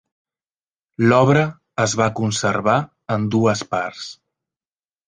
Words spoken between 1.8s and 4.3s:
es va conservar en dues parts.